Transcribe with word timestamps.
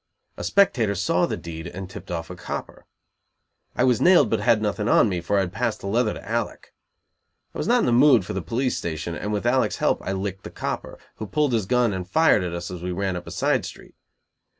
A 0.35 0.43
spectator 0.43 0.95
saw 0.95 1.27
the 1.27 1.37
deed 1.37 1.67
and 1.67 1.87
tipped 1.87 2.09
off 2.09 2.31
a 2.31 2.35
copper. 2.35 2.87
I 3.75 3.83
was 3.83 4.01
nailed, 4.01 4.31
but 4.31 4.39
had 4.39 4.59
nothing 4.59 4.87
on 4.89 5.07
me, 5.07 5.21
for 5.21 5.37
I 5.37 5.41
had 5.41 5.53
passed 5.53 5.81
the 5.81 5.85
leather 5.85 6.15
to 6.15 6.27
Alec. 6.27 6.73
I 7.53 7.59
was 7.59 7.67
not 7.67 7.81
in 7.81 7.85
the 7.85 7.91
mood 7.91 8.25
for 8.25 8.33
the 8.33 8.41
police 8.41 8.75
station, 8.75 9.13
and 9.13 9.31
with 9.31 9.45
Alec's 9.45 9.77
help 9.77 10.01
I 10.03 10.13
"licked" 10.13 10.43
the 10.43 10.49
copper, 10.49 10.97
who 11.17 11.27
pulled 11.27 11.53
his 11.53 11.67
gun 11.67 11.93
and 11.93 12.09
fired 12.09 12.43
at 12.43 12.51
us 12.51 12.71
as 12.71 12.81
we 12.81 12.91
ran 12.91 13.15
up 13.15 13.27
a 13.27 13.31
side 13.31 13.63
street. 13.63 13.93